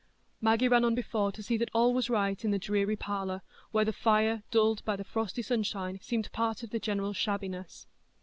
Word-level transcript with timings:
Maggie 0.41 0.67
ran 0.67 0.83
on 0.83 0.95
before 0.95 1.31
to 1.31 1.43
see 1.43 1.57
that 1.57 1.69
all 1.75 1.93
was 1.93 2.09
right 2.09 2.43
in 2.43 2.49
the 2.49 2.57
dreary 2.57 2.95
parlour, 2.95 3.43
where 3.69 3.85
the 3.85 3.93
fire, 3.93 4.41
dulled 4.49 4.83
by 4.83 4.95
the 4.95 5.03
frosty 5.03 5.43
sunshine, 5.43 5.99
seemed 6.01 6.31
part 6.31 6.63
of 6.63 6.71
the 6.71 6.79
general 6.79 7.13
shabbiness. 7.13 7.85